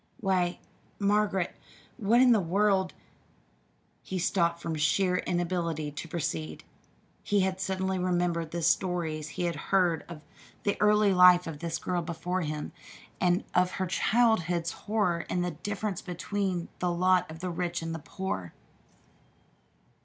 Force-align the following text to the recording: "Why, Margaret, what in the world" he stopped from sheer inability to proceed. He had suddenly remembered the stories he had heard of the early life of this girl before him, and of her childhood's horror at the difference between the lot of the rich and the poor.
"Why, 0.19 0.57
Margaret, 0.97 1.55
what 1.97 2.21
in 2.21 2.31
the 2.31 2.39
world" 2.39 2.95
he 4.01 4.17
stopped 4.17 4.59
from 4.59 4.73
sheer 4.73 5.17
inability 5.17 5.91
to 5.91 6.07
proceed. 6.07 6.63
He 7.21 7.41
had 7.41 7.61
suddenly 7.61 7.99
remembered 7.99 8.49
the 8.49 8.63
stories 8.63 9.27
he 9.29 9.43
had 9.43 9.55
heard 9.69 10.03
of 10.09 10.23
the 10.63 10.75
early 10.81 11.13
life 11.13 11.45
of 11.45 11.59
this 11.59 11.77
girl 11.77 12.01
before 12.01 12.41
him, 12.41 12.71
and 13.19 13.43
of 13.53 13.73
her 13.73 13.85
childhood's 13.85 14.71
horror 14.71 15.23
at 15.29 15.39
the 15.43 15.51
difference 15.51 16.01
between 16.01 16.69
the 16.79 16.89
lot 16.91 17.29
of 17.29 17.37
the 17.37 17.51
rich 17.51 17.83
and 17.83 17.93
the 17.93 17.99
poor. 17.99 18.53